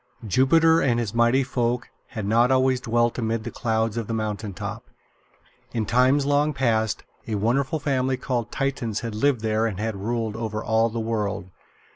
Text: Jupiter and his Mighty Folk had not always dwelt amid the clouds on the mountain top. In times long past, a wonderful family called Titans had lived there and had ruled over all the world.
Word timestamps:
Jupiter 0.25 0.81
and 0.81 0.99
his 0.99 1.13
Mighty 1.13 1.43
Folk 1.43 1.91
had 2.07 2.25
not 2.25 2.49
always 2.49 2.81
dwelt 2.81 3.19
amid 3.19 3.43
the 3.43 3.51
clouds 3.51 3.99
on 3.99 4.07
the 4.07 4.15
mountain 4.15 4.51
top. 4.51 4.85
In 5.73 5.85
times 5.85 6.25
long 6.25 6.53
past, 6.55 7.03
a 7.27 7.35
wonderful 7.35 7.77
family 7.79 8.17
called 8.17 8.51
Titans 8.51 9.01
had 9.01 9.13
lived 9.13 9.41
there 9.41 9.67
and 9.67 9.79
had 9.79 9.95
ruled 9.95 10.35
over 10.35 10.63
all 10.63 10.89
the 10.89 10.99
world. 10.99 11.51